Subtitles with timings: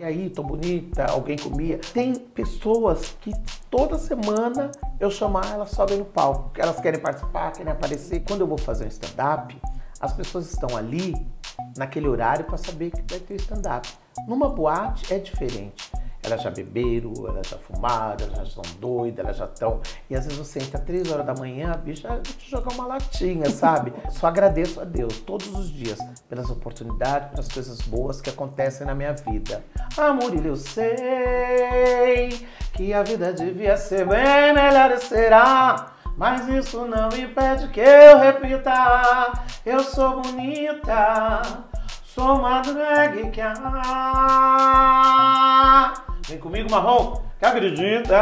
[0.00, 1.80] E aí, tô bonita, alguém comia.
[1.92, 3.32] Tem pessoas que
[3.68, 6.52] toda semana eu chamar, elas sobem no palco.
[6.56, 8.20] Elas querem participar, querem aparecer.
[8.20, 9.60] Quando eu vou fazer um stand-up,
[10.00, 11.16] as pessoas estão ali
[11.76, 13.88] naquele horário para saber que vai ter stand-up.
[14.28, 15.90] Numa boate é diferente.
[16.28, 19.80] Elas já beberam, elas já fumaram, elas já estão doidas, elas já estão.
[20.10, 23.48] E às vezes você entra três horas da manhã, a bicha te jogar uma latinha,
[23.48, 23.94] sabe?
[24.12, 28.94] Só agradeço a Deus todos os dias pelas oportunidades, pelas coisas boas que acontecem na
[28.94, 29.64] minha vida.
[29.96, 35.94] Ah, Murilo, eu sei que a vida devia ser bem melhor e será.
[36.18, 39.32] Mas isso não impede que eu repita.
[39.64, 41.42] Eu sou bonita,
[42.04, 43.40] sou uma drag que.
[46.28, 48.14] Vem comigo, Marrom, que acredita.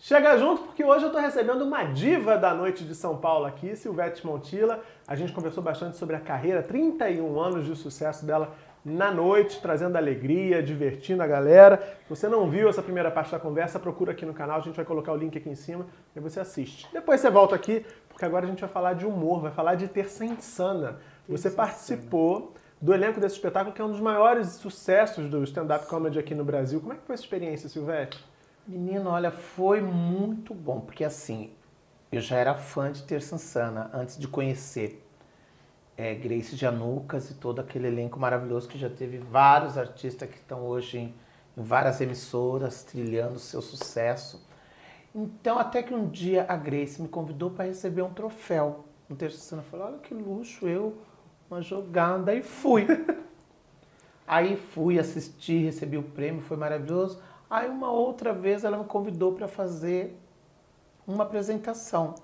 [0.00, 3.76] Chega junto porque hoje eu estou recebendo uma diva da noite de São Paulo aqui,
[3.76, 4.80] Silvete Montilla.
[5.06, 8.52] A gente conversou bastante sobre a carreira, 31 anos de sucesso dela
[8.84, 11.80] na noite, trazendo alegria, divertindo a galera.
[12.02, 14.74] Se você não viu essa primeira parte da conversa, procura aqui no canal, a gente
[14.74, 16.88] vai colocar o link aqui em cima e você assiste.
[16.92, 19.86] Depois você volta aqui, porque agora a gente vai falar de humor, vai falar de
[19.86, 20.98] Terça Insana.
[21.30, 26.18] Você participou do elenco desse espetáculo, que é um dos maiores sucessos do stand-up comedy
[26.18, 26.80] aqui no Brasil.
[26.80, 28.22] Como é que foi essa experiência, Silvete?
[28.66, 31.52] Menino, olha, foi muito bom, porque assim,
[32.10, 35.06] eu já era fã de Terça Insana antes de conhecer
[35.96, 40.62] é, Grace Janucas e todo aquele elenco maravilhoso que já teve vários artistas que estão
[40.66, 41.14] hoje em,
[41.56, 44.44] em várias emissoras trilhando seu sucesso.
[45.14, 49.36] Então, até que um dia a Grace me convidou para receber um troféu no Terça
[49.36, 49.62] Insana.
[49.62, 50.96] Eu falei, olha que luxo, eu,
[51.50, 52.86] uma jogada, e fui.
[54.26, 57.20] Aí fui assistir, recebi o prêmio, foi maravilhoso.
[57.48, 60.16] Aí uma outra vez ela me convidou para fazer
[61.06, 62.14] uma apresentação.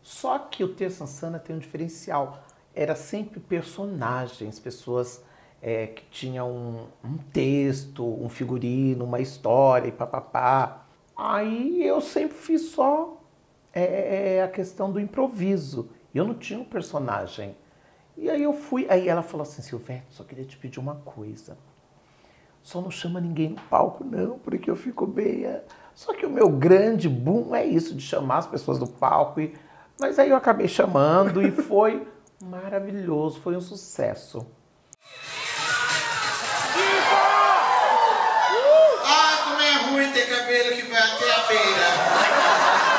[0.00, 2.44] Só que o Terça Insana tem um diferencial
[2.76, 5.24] era sempre personagens, pessoas
[5.62, 10.84] é, que tinham um, um, texto, um figurino, uma história e papapá.
[11.16, 13.18] Aí eu sempre fiz só
[13.72, 15.88] é, é, é, a questão do improviso.
[16.14, 17.56] Eu não tinha um personagem.
[18.16, 21.58] E aí eu fui, aí ela falou assim, Silvete, só queria te pedir uma coisa.
[22.62, 25.62] Só não chama ninguém no palco, não, porque eu fico meia.
[25.94, 29.40] Só que o meu grande boom é isso, de chamar as pessoas do palco.
[29.40, 29.54] E...
[30.00, 32.08] Mas aí eu acabei chamando e foi
[32.42, 34.46] maravilhoso, foi um sucesso.
[39.04, 41.86] Ah, como é ruim ter cabelo que vai até a beira.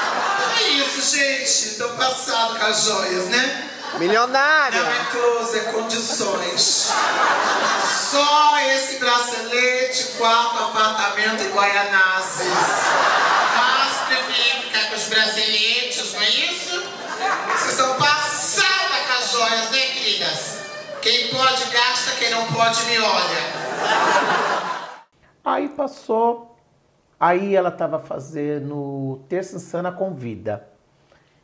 [0.60, 1.78] É isso, gente.
[1.78, 3.77] Tô passado com as joias, né?
[4.00, 4.84] Milionária!
[4.84, 6.94] Não é close, é condições.
[8.12, 12.48] Só esse bracelete, quatro apartamentos em Guaianazes.
[13.58, 16.84] Mas prefiro ficar com os braceletes, não é isso?
[17.58, 20.58] Vocês estão passados com as joias, né, queridas?
[21.02, 23.68] Quem pode gasta, quem não pode me olha.
[25.44, 26.58] Aí passou,
[27.20, 30.77] aí ela estava fazendo Terça Insana Convida.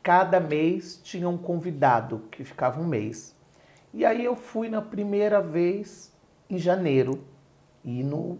[0.03, 3.35] Cada mês tinha um convidado, que ficava um mês.
[3.93, 6.13] E aí eu fui na primeira vez
[6.49, 7.23] em janeiro,
[7.83, 8.39] e no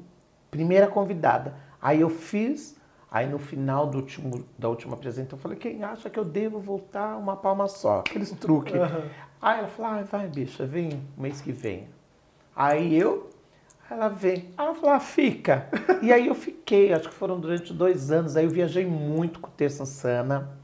[0.49, 1.55] primeira convidada.
[1.81, 2.77] Aí eu fiz,
[3.11, 6.59] aí no final do último, da última apresentação eu falei, quem acha que eu devo
[6.59, 7.99] voltar uma palma só?
[8.07, 8.75] Aqueles truques.
[8.75, 9.09] Uhum.
[9.41, 11.87] Aí ela falou, ah, vai bicha, vem mês que vem.
[12.55, 13.29] Aí eu,
[13.89, 14.53] ela vem.
[14.57, 15.67] Aí ela falou, ah, fica.
[16.01, 18.37] e aí eu fiquei, acho que foram durante dois anos.
[18.37, 20.62] Aí eu viajei muito com Terça Sana.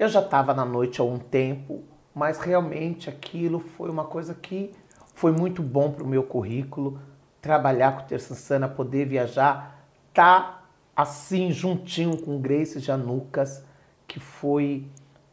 [0.00, 1.84] Eu já estava na noite há um tempo,
[2.14, 4.72] mas realmente aquilo foi uma coisa que
[5.14, 6.98] foi muito bom para o meu currículo.
[7.42, 9.84] Trabalhar com Terça Sana, poder viajar,
[10.14, 10.62] tá
[10.96, 13.62] assim juntinho com Grace Janucas,
[14.08, 14.86] que foi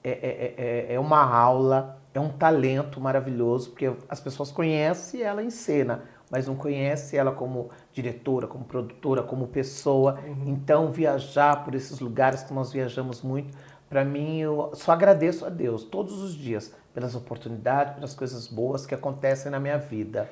[0.04, 5.42] é, é, é, é uma aula, é um talento maravilhoso, porque as pessoas conhecem ela
[5.42, 10.20] em cena, mas não conhecem ela como diretora, como produtora, como pessoa.
[10.28, 10.44] Uhum.
[10.48, 13.56] Então, viajar por esses lugares que nós viajamos muito,
[13.90, 18.86] para mim, eu só agradeço a Deus todos os dias pelas oportunidades, pelas coisas boas
[18.86, 20.30] que acontecem na minha vida.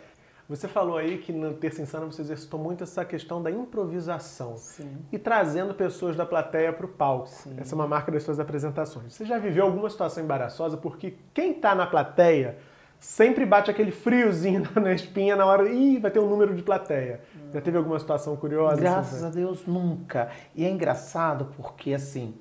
[0.48, 4.98] Você falou aí que no Terça Insana você exercitou muito essa questão da improvisação Sim.
[5.12, 7.28] e trazendo pessoas da plateia para o palco.
[7.30, 7.56] Sim.
[7.57, 9.13] Essa é uma marca das suas apresentações.
[9.13, 12.60] Você já viveu alguma situação embaraçosa porque quem está na plateia
[13.00, 17.22] sempre bate aquele friozinho na espinha na hora, ih, vai ter um número de plateia.
[17.51, 18.80] Já teve alguma situação curiosa?
[18.80, 20.30] Graças a Deus, nunca.
[20.54, 22.36] E é engraçado porque, assim,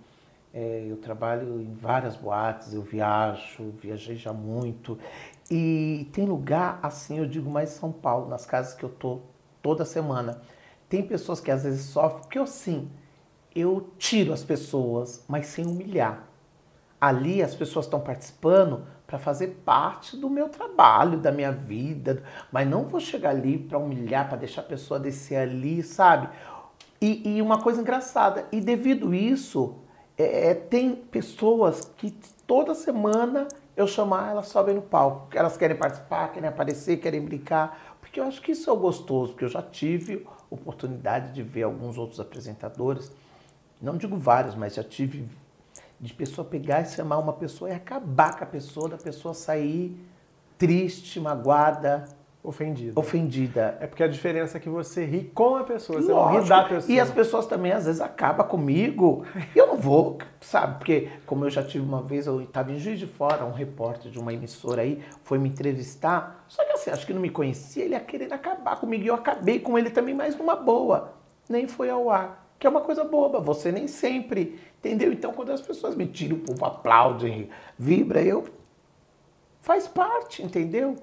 [0.55, 4.97] é, eu trabalho em várias boates, eu viajo, viajei já muito.
[5.51, 9.19] E tem lugar, assim, eu digo mais São Paulo, nas casas que eu tô
[9.61, 10.41] toda semana.
[10.89, 12.89] Tem pessoas que às vezes sofrem, porque eu sim,
[13.53, 16.29] eu tiro as pessoas, mas sem humilhar.
[17.01, 22.23] Ali as pessoas estão participando para fazer parte do meu trabalho, da minha vida,
[22.53, 26.29] mas não vou chegar ali para humilhar, para deixar a pessoa descer ali, sabe?
[27.01, 29.84] E, e uma coisa engraçada, e devido isso,
[30.17, 32.11] é, é tem pessoas que
[32.47, 37.97] toda semana eu chamar, elas sobem no palco, elas querem participar, querem aparecer, querem brincar,
[38.01, 41.99] porque eu acho que isso é gostoso, porque eu já tive oportunidade de ver alguns
[41.99, 43.11] outros apresentadores,
[43.83, 45.29] não digo vários, mas já tive
[46.01, 49.99] de pessoa pegar e chamar uma pessoa e acabar com a pessoa, da pessoa sair
[50.57, 52.05] triste, magoada,
[52.45, 53.01] ofendida.
[53.01, 53.79] Ofendida.
[53.81, 56.35] É porque a diferença é que você ri com a pessoa, você Lógico.
[56.35, 56.95] não ri da pessoa.
[56.95, 59.25] E as pessoas também às vezes acabam comigo.
[59.55, 60.77] E eu não vou, sabe?
[60.77, 64.13] Porque como eu já tive uma vez, eu estava em Juiz de Fora, um repórter
[64.13, 66.45] de uma emissora aí foi me entrevistar.
[66.47, 69.03] Só que assim, acho que não me conhecia, ele ia querer acabar comigo.
[69.03, 71.15] E eu acabei com ele também, mas numa boa.
[71.49, 72.45] Nem foi ao ar.
[72.59, 75.13] Que é uma coisa boba, você nem sempre, entendeu?
[75.13, 77.49] Então quando as pessoas me tiram, o povo aplaude,
[77.79, 78.45] vibra, eu...
[79.61, 80.95] Faz parte, entendeu?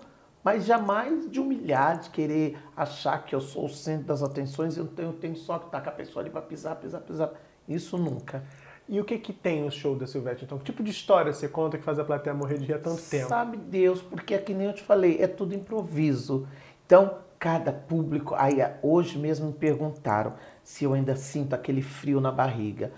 [0.44, 4.80] Mas jamais de humilhar, de querer achar que eu sou o centro das atenções e
[4.80, 7.32] eu tenho, eu tenho só que com a pessoa ali para pisar, pisar, pisar.
[7.68, 8.44] Isso nunca.
[8.90, 10.44] E o que que tem no show da Silvete?
[10.44, 12.80] Então, que tipo de história você conta que faz a plateia morrer de rir há
[12.80, 13.30] tanto tempo?
[13.30, 16.48] Sabe Deus, porque é que nem eu te falei, é tudo improviso.
[16.86, 20.34] Então, cada público, aí hoje mesmo me perguntaram
[20.64, 22.92] se eu ainda sinto aquele frio na barriga.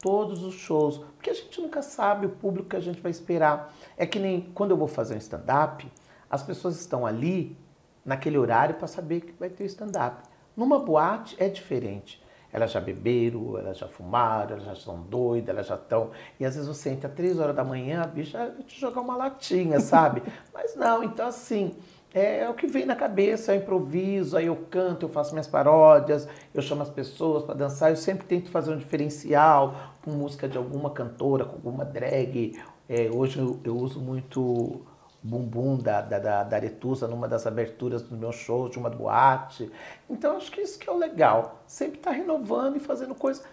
[0.00, 3.74] Todos os shows, porque a gente nunca sabe o público que a gente vai esperar.
[3.96, 5.90] É que nem quando eu vou fazer um stand-up,
[6.30, 7.58] as pessoas estão ali
[8.04, 10.22] naquele horário para saber que vai ter stand-up.
[10.56, 12.22] Numa boate é diferente.
[12.52, 16.10] Elas já beberam, elas já fumaram, elas já estão doidas, elas já estão.
[16.38, 19.16] E às vezes você entra três horas da manhã, a bicha vai te jogar uma
[19.16, 20.22] latinha, sabe?
[20.52, 21.76] Mas não, então assim,
[22.12, 25.46] é, é, o que vem na cabeça, eu improviso, aí eu canto, eu faço minhas
[25.46, 30.48] paródias, eu chamo as pessoas para dançar, eu sempre tento fazer um diferencial com música
[30.48, 32.60] de alguma cantora, com alguma drag.
[32.88, 34.80] É, hoje eu, eu uso muito
[35.22, 39.70] bumbum da, da, da, da Aretusa numa das aberturas do meu show, de uma boate.
[40.08, 41.62] Então acho que isso que é o legal.
[41.66, 43.44] Sempre estar tá renovando e fazendo coisas.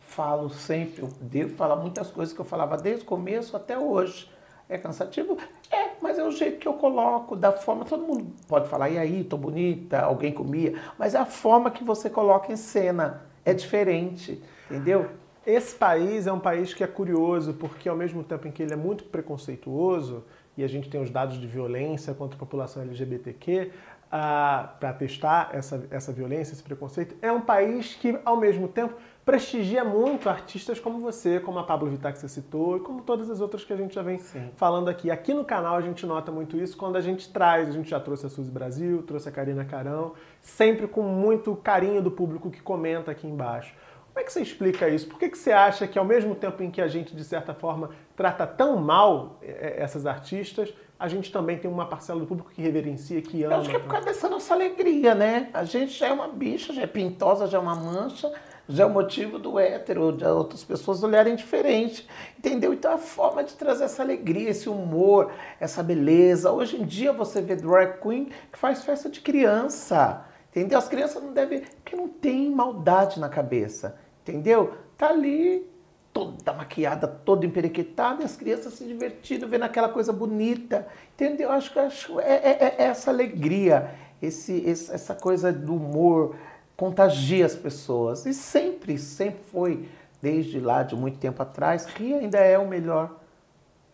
[0.00, 4.30] Falo sempre, eu devo falar muitas coisas que eu falava desde o começo até hoje.
[4.68, 5.36] É cansativo?
[5.70, 7.84] É, mas é o jeito que eu coloco, da forma.
[7.84, 11.84] Todo mundo pode falar, e aí, tô bonita, alguém comia, mas é a forma que
[11.84, 13.22] você coloca em cena.
[13.44, 15.10] É diferente, entendeu?
[15.44, 18.72] Esse país é um país que é curioso, porque ao mesmo tempo em que ele
[18.72, 20.24] é muito preconceituoso,
[20.56, 23.70] e a gente tem os dados de violência contra a população LGBTQ
[24.10, 27.16] ah, para testar essa, essa violência, esse preconceito.
[27.22, 28.94] É um país que, ao mesmo tempo,
[29.24, 33.30] prestigia muito artistas como você, como a Pablo Vittar que você citou, e como todas
[33.30, 34.50] as outras que a gente já vem Sim.
[34.56, 35.10] falando aqui.
[35.10, 38.00] Aqui no canal a gente nota muito isso quando a gente traz, a gente já
[38.00, 40.12] trouxe a Suzy Brasil, trouxe a Karina Carão,
[40.42, 43.74] sempre com muito carinho do público que comenta aqui embaixo.
[44.12, 45.06] Como é que você explica isso?
[45.06, 47.54] Por que, que você acha que, ao mesmo tempo em que a gente, de certa
[47.54, 50.70] forma, trata tão mal é, é, essas artistas,
[51.00, 53.54] a gente também tem uma parcela do público que reverencia, que ama?
[53.54, 55.48] Eu acho que é por causa dessa nossa alegria, né?
[55.54, 58.30] A gente já é uma bicha, já é pintosa, já é uma mancha,
[58.68, 62.06] já é o motivo do hétero, de outras pessoas olharem diferente,
[62.38, 62.74] entendeu?
[62.74, 66.52] Então a forma de trazer essa alegria, esse humor, essa beleza.
[66.52, 70.78] Hoje em dia você vê drag queen que faz festa de criança, entendeu?
[70.78, 74.74] As crianças não devem, porque não tem maldade na cabeça entendeu?
[74.96, 75.66] Tá ali
[76.12, 81.50] toda maquiada, toda emperequetada, e as crianças se divertindo, vendo aquela coisa bonita, entendeu?
[81.50, 83.90] Acho que acho, é, é, é essa alegria,
[84.20, 86.36] esse, esse, essa coisa do humor
[86.76, 88.26] contagia as pessoas.
[88.26, 89.88] E sempre, sempre foi,
[90.20, 93.18] desde lá, de muito tempo atrás, rir ainda é o melhor,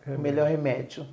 [0.07, 1.07] o melhor remédio.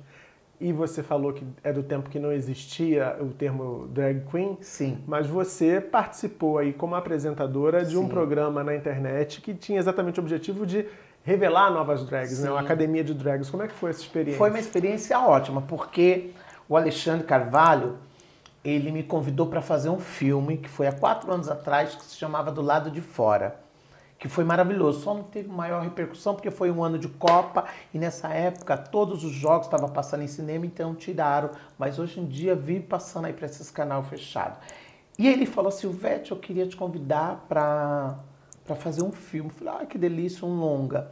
[0.58, 4.56] E você falou que é do tempo que não existia o termo drag queen.
[4.62, 4.98] Sim.
[5.06, 7.98] Mas você participou aí como apresentadora de Sim.
[7.98, 10.86] um programa na internet que tinha exatamente o objetivo de
[11.22, 12.44] revelar novas drags, Sim.
[12.44, 12.50] né?
[12.50, 13.50] Uma academia de drags.
[13.50, 14.38] Como é que foi essa experiência?
[14.38, 16.30] Foi uma experiência ótima, porque
[16.68, 17.98] o Alexandre Carvalho,
[18.64, 22.16] ele me convidou para fazer um filme que foi há quatro anos atrás, que se
[22.16, 23.65] chamava Do Lado de Fora
[24.18, 25.00] que foi maravilhoso.
[25.00, 29.24] Só não teve maior repercussão porque foi um ano de Copa e nessa época todos
[29.24, 31.50] os jogos estavam passando em cinema, então tiraram.
[31.78, 34.58] Mas hoje em dia vi passando aí para esses canal fechado.
[35.18, 38.16] E ele falou: Silvete, eu queria te convidar para
[38.76, 39.50] fazer um filme.
[39.50, 41.10] Eu falei: ah, que delícia, um longa.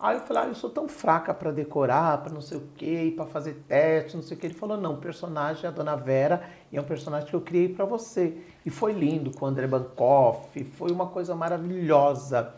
[0.00, 3.12] Aí eu falei, ah, eu sou tão fraca para decorar, para não sei o quê,
[3.16, 4.46] para fazer teste, não sei o quê.
[4.46, 7.40] Ele falou, não, o personagem é a Dona Vera e é um personagem que eu
[7.40, 8.38] criei para você.
[8.64, 12.54] E foi lindo com o André Bancoff, foi uma coisa maravilhosa.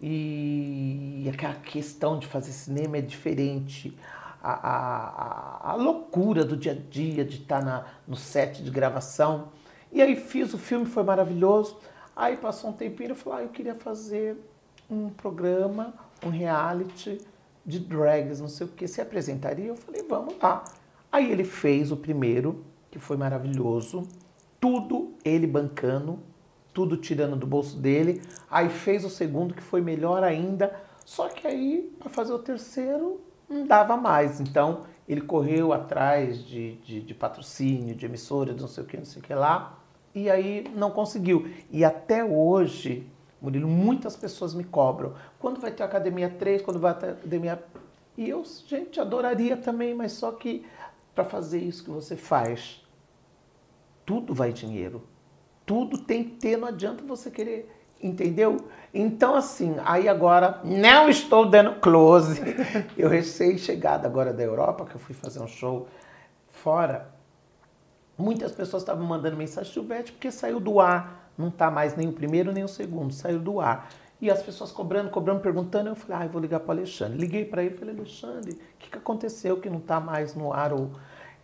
[0.00, 3.98] E aquela questão de fazer cinema é diferente.
[4.40, 9.48] A, a, a, loucura do dia a dia de estar na, no set de gravação.
[9.90, 11.78] E aí fiz o filme, foi maravilhoso.
[12.14, 14.36] Aí passou um tempinho, eu falei, ah, eu queria fazer
[14.88, 17.18] um programa um reality
[17.64, 19.66] de drags, não sei o que, se apresentaria?
[19.66, 20.64] Eu falei, vamos lá.
[21.10, 24.06] Aí ele fez o primeiro, que foi maravilhoso,
[24.60, 26.18] tudo ele bancando,
[26.72, 28.22] tudo tirando do bolso dele.
[28.50, 30.74] Aí fez o segundo, que foi melhor ainda.
[31.04, 34.40] Só que aí, para fazer o terceiro, não dava mais.
[34.40, 38.96] Então, ele correu atrás de, de, de patrocínio, de emissora, de não sei o que,
[38.96, 39.78] não sei o que lá.
[40.14, 41.48] E aí não conseguiu.
[41.70, 43.06] E até hoje,
[43.40, 45.14] Murilo, muitas pessoas me cobram.
[45.38, 46.62] Quando vai ter Academia 3?
[46.62, 47.62] Quando vai ter Academia...
[48.16, 50.64] E eu, gente, adoraria também, mas só que
[51.14, 52.82] para fazer isso que você faz,
[54.04, 55.02] tudo vai dinheiro.
[55.66, 58.68] Tudo tem que ter, não adianta você querer, entendeu?
[58.94, 62.40] Então, assim, aí agora não estou dando close.
[62.96, 65.88] Eu recém-chegada agora da Europa, que eu fui fazer um show
[66.52, 67.10] fora.
[68.16, 72.12] Muitas pessoas estavam mandando mensagem, Silvete, porque saiu do ar não está mais nem o
[72.12, 73.88] primeiro nem o segundo, saiu do ar.
[74.20, 77.18] E as pessoas cobrando, cobrando, perguntando, eu falei, ah, eu vou ligar para o Alexandre.
[77.18, 80.72] Liguei para ele falei, Alexandre, o que, que aconteceu que não está mais no ar?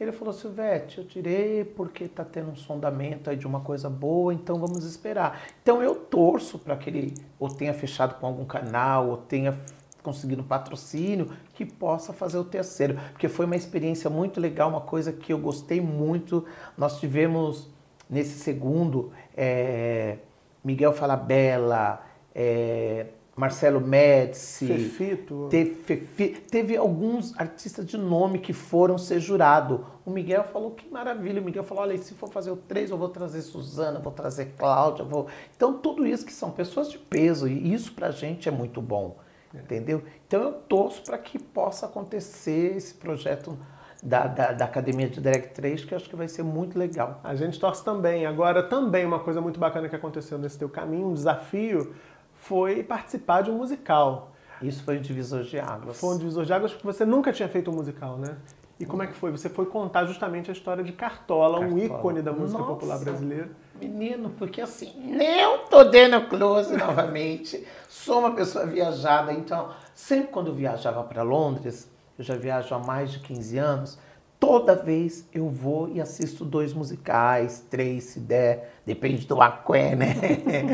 [0.01, 4.33] Ele falou, Silvete, eu tirei porque está tendo um sondamento aí de uma coisa boa,
[4.33, 5.43] então vamos esperar.
[5.63, 9.57] Então eu torço para que ele ou tenha fechado com algum canal, ou tenha
[10.03, 12.99] conseguido um patrocínio, que possa fazer o terceiro.
[13.13, 16.45] Porque foi uma experiência muito legal, uma coisa que eu gostei muito.
[16.77, 17.69] Nós tivemos
[18.13, 20.19] nesse segundo, é,
[20.63, 22.03] Miguel Falabella,
[22.35, 25.49] é, Marcelo Médici, Fefito.
[25.49, 29.87] Teve, Fefi, teve alguns artistas de nome que foram ser jurado.
[30.05, 31.41] O Miguel falou que maravilha.
[31.41, 34.53] O Miguel falou: olha, se for fazer o três, eu vou trazer Suzana, vou trazer
[34.59, 35.03] Cláudia.
[35.03, 35.29] Vou...
[35.57, 39.17] Então, tudo isso que são pessoas de peso, e isso pra gente é muito bom.
[39.55, 39.59] É.
[39.59, 40.03] Entendeu?
[40.27, 43.59] Então, eu torço para que possa acontecer esse projeto
[44.03, 47.21] da, da, da, Academia de Drag 3, que eu acho que vai ser muito legal.
[47.23, 48.27] A gente torce também.
[48.27, 51.95] Agora, também uma coisa muito bacana que aconteceu nesse teu caminho, um desafio,
[52.35, 54.33] foi participar de um musical.
[54.61, 56.01] Isso foi um divisor de águas.
[56.01, 58.37] Foi um divisor de águas porque você nunca tinha feito um musical, né?
[58.81, 59.31] E como é que foi?
[59.31, 61.73] Você foi contar justamente a história de Cartola, Cartola.
[61.73, 63.51] um ícone da música Nossa, popular brasileira.
[63.81, 70.53] Menino, porque assim, eu tô dando close novamente, sou uma pessoa viajada, então sempre quando
[70.53, 71.92] viajava para Londres,
[72.23, 73.99] eu já viajo há mais de 15 anos,
[74.39, 80.15] toda vez eu vou e assisto dois musicais, três se der, depende do aqué, né?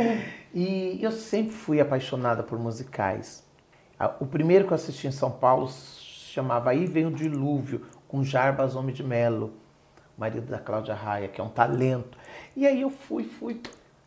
[0.55, 3.43] e eu sempre fui apaixonada por musicais.
[4.21, 8.77] O primeiro que eu assisti em São Paulo chamava Aí Vem o Dilúvio, com Jarbas
[8.77, 9.55] Homem de Melo,
[10.17, 12.17] marido da Cláudia Raia, que é um talento.
[12.55, 13.61] E aí eu fui, fui.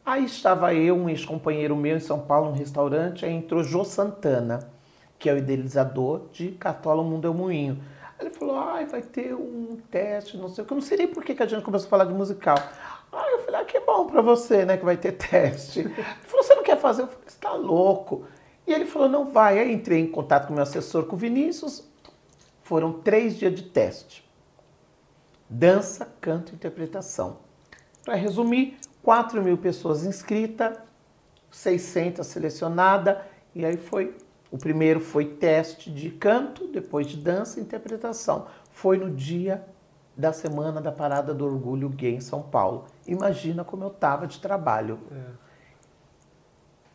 [0.05, 4.71] Aí estava eu, um ex-companheiro meu em São Paulo, num restaurante, aí entrou Jô Santana
[5.21, 7.79] que é o idealizador de Cartola O Mundo é o Moinho.
[8.17, 10.73] Aí ele falou, ai, vai ter um teste, não sei o que.
[10.73, 12.57] Eu não sei nem por que, que a gente começou a falar de musical.
[13.11, 15.81] Aí eu falei, ah, que bom pra você, né, que vai ter teste.
[15.85, 17.03] Ele falou, você não quer fazer?
[17.03, 18.25] Eu falei, você tá louco.
[18.65, 19.59] E ele falou, não vai.
[19.59, 21.87] Aí entrei em contato com o meu assessor, com o Vinícius.
[22.63, 24.27] Foram três dias de teste.
[25.47, 27.37] Dança, canto e interpretação.
[28.03, 30.77] Para resumir, 4 mil pessoas inscritas,
[31.51, 33.17] 600 selecionadas,
[33.53, 34.15] e aí foi
[34.51, 38.47] o primeiro foi teste de canto, depois de dança e interpretação.
[38.69, 39.65] Foi no dia
[40.15, 42.85] da semana da Parada do Orgulho Gay em São Paulo.
[43.07, 44.99] Imagina como eu estava de trabalho.
[45.09, 45.51] É.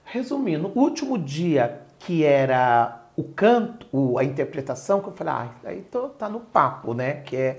[0.04, 5.80] Resumindo, o último dia que era o canto, a interpretação, que eu falei, ah, aí
[5.80, 7.22] tô, tá no papo, né?
[7.22, 7.56] Que é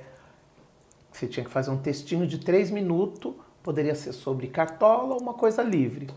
[1.11, 5.33] você tinha que fazer um textinho de três minutos, poderia ser sobre cartola ou uma
[5.33, 6.07] coisa livre.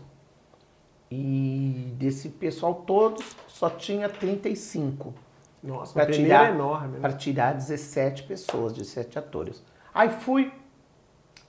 [1.11, 5.13] E desse pessoal todos, só tinha 35.
[5.61, 6.93] Nossa, para tirar, é enorme.
[6.93, 6.99] Né?
[7.01, 9.61] Para tirar 17 pessoas, 17 atores.
[9.93, 10.51] Aí fui.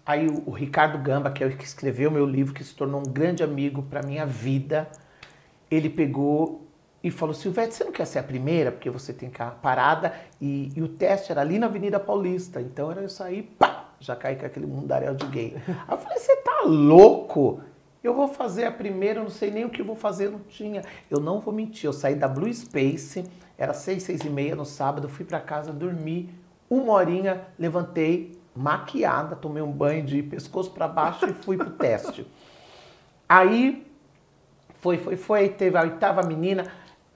[0.04, 3.00] Aí o, o Ricardo Gamba, que é o que escreveu meu livro, que se tornou
[3.00, 4.90] um grande amigo para minha vida,
[5.70, 6.66] ele pegou
[7.02, 8.72] e falou: Silvete, você não quer ser a primeira?
[8.72, 10.12] Porque você tem cá parada.
[10.40, 12.60] E, e, o teste era ali na Avenida Paulista.
[12.60, 15.56] Então era eu sair, pá, já caí com aquele mundaréu de gay.
[15.86, 17.60] Aí eu falei: você tá louco?
[18.02, 20.82] Eu vou fazer a primeira, eu não sei nem o que vou fazer, não tinha.
[21.08, 23.24] Eu não vou mentir, eu saí da Blue Space,
[23.56, 26.28] era seis, seis e meia no sábado, fui para casa, dormi,
[26.68, 32.26] uma horinha, levantei, maquiada, tomei um banho de pescoço para baixo e fui pro teste.
[33.28, 33.86] Aí,
[34.80, 36.66] foi, foi, foi, teve a oitava menina,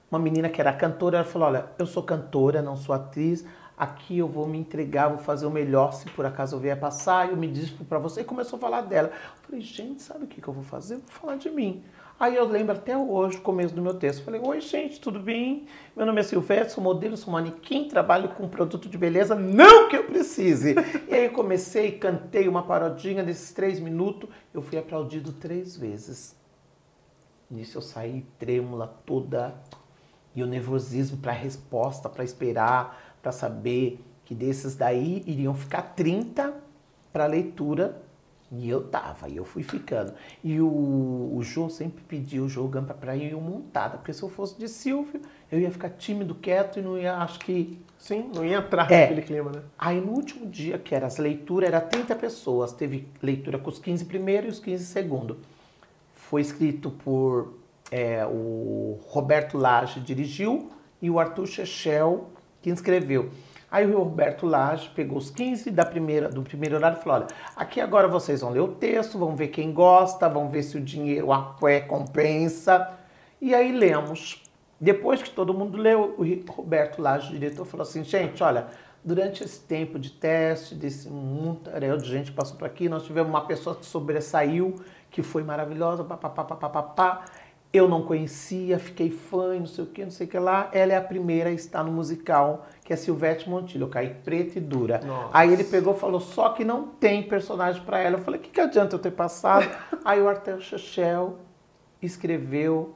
[0.09, 3.45] uma menina que era cantora, ela falou, olha, eu sou cantora, não sou atriz,
[3.77, 7.29] aqui eu vou me entregar, vou fazer o melhor se por acaso eu vier passar,
[7.29, 8.21] eu me dispo para você.
[8.21, 9.09] E começou a falar dela.
[9.09, 10.95] Eu falei, gente, sabe o que, que eu vou fazer?
[10.95, 11.83] Eu vou falar de mim.
[12.19, 14.23] Aí eu lembro até hoje, começo do meu texto.
[14.23, 15.67] Falei, oi gente, tudo bem?
[15.95, 19.95] Meu nome é Silvestre, sou modelo, sou manequim, trabalho com produto de beleza, não que
[19.95, 20.73] eu precise.
[21.07, 26.35] e aí eu comecei, cantei uma parodinha nesses três minutos, eu fui aplaudido três vezes.
[27.51, 29.53] Nisso eu saí trêmula, toda
[30.35, 35.81] E o nervosismo para a resposta, para esperar, para saber que desses daí iriam ficar
[35.95, 36.53] 30
[37.13, 38.01] para leitura
[38.49, 40.13] e eu tava, e eu fui ficando.
[40.41, 40.67] E o,
[41.35, 44.69] o Jô sempre pediu o Jô Gampa para ir montada, porque se eu fosse de
[44.69, 45.21] Silvio,
[45.51, 47.77] eu ia ficar tímido, quieto e não ia, acho que.
[47.99, 49.01] Sim, não ia entrar É.
[49.01, 49.61] naquele clima, né?
[49.77, 52.71] Aí no último dia, que era as leituras, era 30 pessoas.
[52.71, 55.37] Teve leitura com os 15 primeiros e os 15 segundo.
[56.13, 57.53] Foi escrito por
[57.91, 60.69] é, o Roberto Lage dirigiu
[61.01, 62.29] e o Arthur Chechel
[62.61, 63.29] que escreveu.
[63.69, 67.27] Aí o Roberto Lage pegou os 15 da primeira, do primeiro horário e falou: olha,
[67.55, 70.81] aqui agora vocês vão ler o texto, vão ver quem gosta, vão ver se o
[70.81, 72.89] dinheiro a é compensa.
[73.41, 74.41] E aí lemos.
[74.79, 78.67] Depois que todo mundo leu, o Roberto Lage, o diretor, falou assim: gente, olha,
[79.03, 83.45] durante esse tempo de teste, desse mundaréu de gente passou por aqui, nós tivemos uma
[83.45, 84.75] pessoa que sobressaiu,
[85.11, 87.25] que foi maravilhosa, papapá, papapá.
[87.73, 90.69] Eu não conhecia, fiquei fã, e não sei o que, não sei o que lá.
[90.71, 93.83] Ela é a primeira a estar no musical, que é Silvete Montilho.
[93.83, 95.01] Eu caí preta e dura.
[95.05, 95.29] Nossa.
[95.33, 98.17] Aí ele pegou e falou, só que não tem personagem para ela.
[98.17, 99.69] Eu falei, o que, que adianta eu ter passado?
[100.05, 101.37] Aí o Arthur Chechel
[102.01, 102.95] escreveu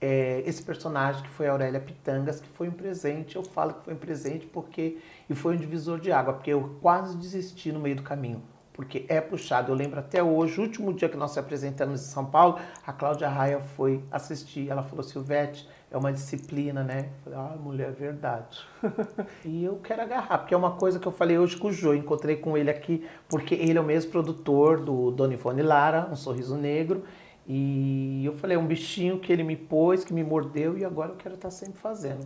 [0.00, 3.36] é, esse personagem que foi a Aurélia Pitangas, que foi um presente.
[3.36, 6.76] Eu falo que foi um presente porque e foi um divisor de água, porque eu
[6.80, 8.42] quase desisti no meio do caminho,
[8.78, 9.72] porque é puxado.
[9.72, 12.92] Eu lembro até hoje, o último dia que nós se apresentamos em São Paulo, a
[12.92, 14.70] Cláudia Raia foi assistir.
[14.70, 17.08] Ela falou: Silvete, é uma disciplina, né?
[17.08, 18.64] Eu falei: Ah, mulher, é verdade.
[19.44, 21.92] e eu quero agarrar, porque é uma coisa que eu falei hoje com o Jô.
[21.92, 26.14] Encontrei com ele aqui, porque ele é o mesmo produtor do Dona Ivone Lara, Um
[26.14, 27.02] Sorriso Negro.
[27.48, 31.10] E eu falei, é um bichinho que ele me pôs, que me mordeu e agora
[31.10, 32.24] eu quero estar sempre fazendo.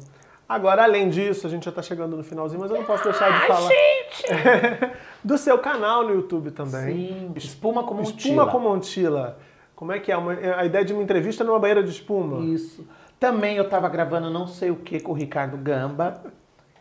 [0.49, 3.41] Agora, além disso, a gente já tá chegando no finalzinho, mas eu não posso deixar
[3.41, 3.71] de falar
[5.25, 6.95] do seu canal no YouTube também.
[7.09, 9.39] Sim, espuma como um Espuma com Montila.
[9.75, 10.17] Como é que é?
[10.17, 12.41] Uma- a ideia de uma entrevista numa banheira de espuma.
[12.45, 12.87] Isso.
[13.19, 16.21] Também eu estava gravando não sei o que com o Ricardo Gamba,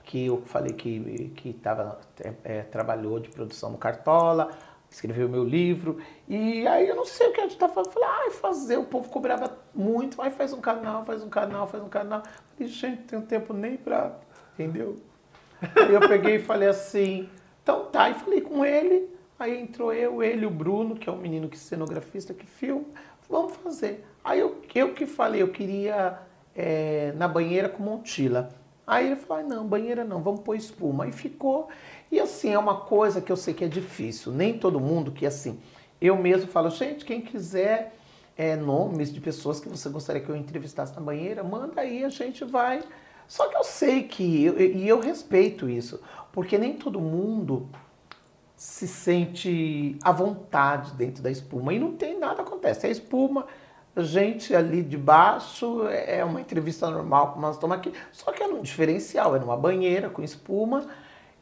[0.04, 2.00] que eu falei que, que tava,
[2.44, 4.50] é, trabalhou de produção no Cartola,
[4.92, 5.98] escreveu meu livro.
[6.28, 7.92] E aí eu não sei o que a gente tá falando.
[7.92, 10.22] Falei, ai, fazer, o povo cobrava muito.
[10.22, 12.22] Ai, faz um canal, faz um canal, faz um canal.
[12.56, 14.20] Falei, gente, não tenho tempo nem pra.
[14.54, 14.98] Entendeu?
[15.62, 17.30] Aí eu peguei e falei assim,
[17.64, 19.10] então tá, e falei com ele.
[19.40, 22.86] Aí entrou eu, ele, o Bruno, que é um menino que cenografista que filma,
[23.28, 24.06] vamos fazer.
[24.24, 26.20] Aí eu, eu que falei, eu queria
[26.56, 28.50] é, na banheira com Montila.
[28.92, 31.06] Aí ele falou, "Ai, não, banheira não, vamos pôr espuma.
[31.06, 31.70] Aí ficou.
[32.12, 34.32] E assim, é uma coisa que eu sei que é difícil.
[34.32, 35.60] Nem todo mundo que assim.
[36.00, 37.96] Eu mesmo falo, gente, quem quiser
[38.38, 42.10] é, nomes de pessoas que você gostaria que eu entrevistasse na banheira, manda aí, a
[42.10, 42.82] gente vai.
[43.28, 46.02] Só que eu sei que, eu- e eu respeito isso,
[46.34, 47.70] porque nem todo mundo
[48.56, 51.74] se sente à vontade dentro da espuma.
[51.74, 52.88] E não tem nada acontece.
[52.88, 53.48] É espuma,
[53.98, 58.48] gente ali de baixo, é uma entrevista normal como nós estamos aqui, só que é
[58.48, 60.86] um diferencial, é numa banheira com espuma.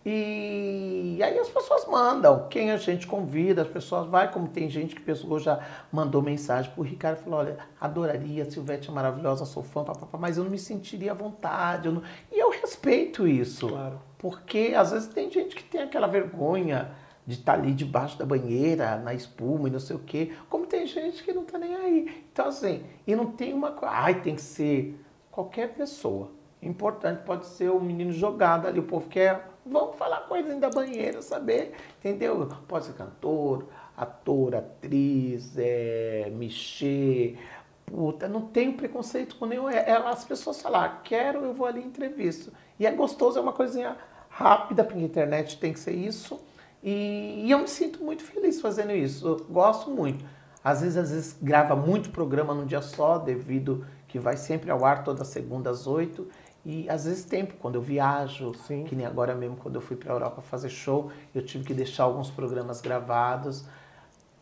[0.05, 4.95] E aí as pessoas mandam, quem a gente convida, as pessoas vai, como tem gente
[4.95, 5.59] que pessoa já
[5.91, 10.37] mandou mensagem pro Ricardo, falou, olha, adoraria, a Silvete é maravilhosa, sou fã, papapá, mas
[10.37, 11.87] eu não me sentiria à vontade.
[11.87, 13.67] eu não-" E eu respeito isso.
[13.67, 14.01] Claro.
[14.17, 16.89] Porque às vezes tem gente que tem aquela vergonha
[17.29, 20.33] de estar ali debaixo da banheira, na espuma e não sei o quê.
[20.49, 22.25] Como tem gente que não tá nem aí.
[22.33, 23.93] Então, assim, e não tem uma coisa.
[23.93, 24.99] Ai, tem que ser
[25.31, 26.31] qualquer pessoa.
[26.59, 29.47] Importante, pode ser o menino jogado ali, o povo quer.
[29.63, 32.49] Vamos falar dentro da banheira, saber, entendeu?
[32.67, 37.37] Pode ser cantor, ator, atriz, é, mexer.
[37.85, 39.69] Puta, não tenho preconceito com nenhum.
[39.69, 42.51] É, é as pessoas falar, "Ah, quero, eu vou ali entrevisto.
[42.79, 43.95] E é gostoso, é uma coisinha
[44.29, 46.39] rápida, porque a internet tem que ser isso.
[46.83, 49.27] E, e eu me sinto muito feliz fazendo isso.
[49.27, 50.25] Eu gosto muito.
[50.63, 54.83] Às vezes, às vezes grava muito programa num dia só, devido que vai sempre ao
[54.83, 56.27] ar toda segunda às oito.
[56.65, 58.83] E às vezes tempo, quando eu viajo, Sim.
[58.83, 61.73] que nem agora mesmo quando eu fui para a Europa fazer show, eu tive que
[61.73, 63.65] deixar alguns programas gravados.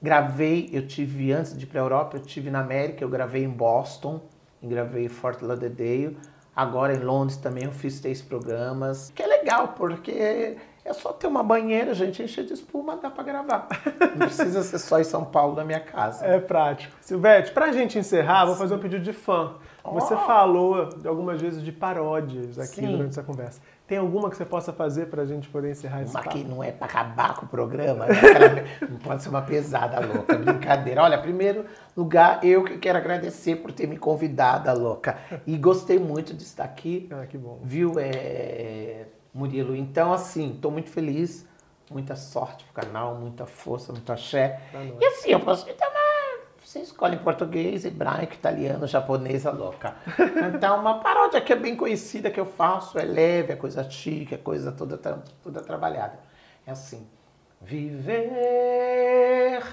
[0.01, 3.43] Gravei, eu tive antes de ir para a Europa, eu tive na América, eu gravei
[3.43, 4.21] em Boston,
[4.61, 6.17] gravei em Fort Lauderdale.
[6.55, 11.27] Agora em Londres também eu fiz três programas, que é legal, porque é só ter
[11.27, 13.67] uma banheira, gente, encher de espuma, dá para gravar.
[14.15, 16.25] Não precisa ser só em São Paulo, na minha casa.
[16.25, 16.95] É prático.
[17.01, 19.53] Silvete, pra gente encerrar, vou fazer um pedido de fã.
[19.83, 20.17] Você Oh.
[20.17, 22.91] falou de algumas vezes de paródias aqui Sim.
[22.91, 23.61] durante essa conversa.
[23.87, 26.35] Tem alguma que você possa fazer pra gente poder encerrar esse Uma papo?
[26.35, 28.13] que não é para acabar com o programa, né?
[28.19, 31.01] Aquela- não pode ser uma pesada louca, brincadeira.
[31.03, 31.63] Olha, primeiro
[31.95, 35.17] lugar, eu que quero agradecer por ter me convidado, louca.
[35.47, 37.59] E gostei muito de estar aqui, Ah, que bom.
[37.63, 39.75] viu, é, Murilo?
[39.75, 41.45] Então, assim, estou muito feliz,
[41.89, 44.61] muita sorte pro canal, muita força, muito axé.
[44.99, 45.97] E assim, eu posso dar uma
[46.63, 49.95] Você escolhe português, hebraico, italiano, japonês, a louca.
[50.55, 54.35] Então, uma paródia que é bem conhecida que eu faço, é leve, é coisa chique,
[54.35, 56.19] é coisa toda, toda trabalhada.
[56.65, 57.07] É assim.
[57.61, 59.63] Viver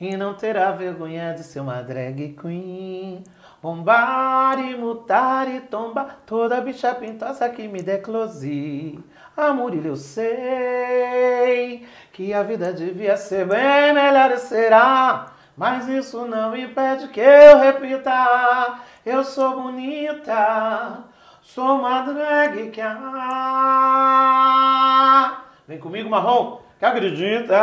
[0.00, 3.22] e não terá vergonha de ser uma drag queen.
[3.62, 8.98] Bombar e mutar e tombar toda bicha pintosa que me dê close.
[9.36, 15.26] Amor, eu sei que a vida devia ser bem melhor e será.
[15.54, 18.78] Mas isso não impede que eu repita.
[19.04, 21.04] Eu sou bonita,
[21.42, 22.80] sou uma drag que.
[25.68, 27.54] Vem comigo, marrom, que acredita.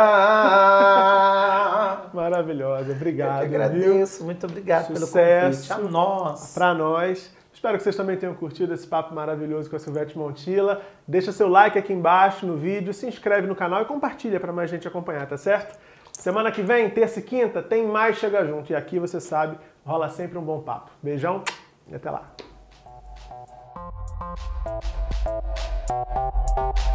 [2.14, 3.42] Maravilhosa, obrigado.
[3.42, 4.26] Eu que agradeço, viu?
[4.26, 5.72] muito obrigado Sucesso pelo convite.
[5.72, 6.54] A nós.
[6.54, 7.36] Para nós.
[7.52, 10.80] Espero que vocês também tenham curtido esse papo maravilhoso com a Silvete Montila.
[11.06, 14.70] Deixa seu like aqui embaixo no vídeo, se inscreve no canal e compartilha para mais
[14.70, 15.76] gente acompanhar, tá certo?
[16.12, 18.70] Semana que vem, terça e quinta, tem mais Chega Junto.
[18.70, 20.92] E aqui, você sabe, rola sempre um bom papo.
[21.02, 21.42] Beijão
[21.88, 22.30] e até lá.
[26.58, 26.88] Thank